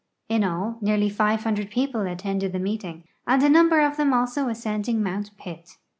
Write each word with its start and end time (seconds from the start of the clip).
In 0.29 0.43
all, 0.43 0.79
nearly 0.81 1.09
500 1.09 1.69
people 1.69 2.07
attended 2.07 2.53
the 2.53 2.57
meeting, 2.59 3.03
a 3.27 3.37
number 3.47 3.81
of 3.81 3.97
them 3.97 4.13
also 4.15 4.47
ascending 4.49 5.03
Mount 5.03 5.37
Pitt. 5.37 5.77